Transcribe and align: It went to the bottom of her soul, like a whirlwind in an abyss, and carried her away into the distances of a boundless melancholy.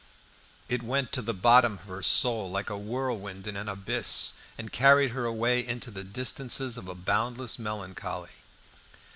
It 0.67 0.81
went 0.81 1.11
to 1.11 1.21
the 1.21 1.31
bottom 1.31 1.73
of 1.73 1.83
her 1.83 2.01
soul, 2.01 2.49
like 2.49 2.71
a 2.71 2.75
whirlwind 2.75 3.45
in 3.45 3.55
an 3.55 3.69
abyss, 3.69 4.33
and 4.57 4.71
carried 4.71 5.11
her 5.11 5.25
away 5.25 5.63
into 5.63 5.91
the 5.91 6.03
distances 6.03 6.75
of 6.75 6.87
a 6.87 6.95
boundless 6.95 7.59
melancholy. 7.59 8.31